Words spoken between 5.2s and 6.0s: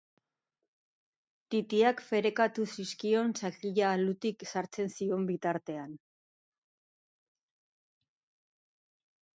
bitartean.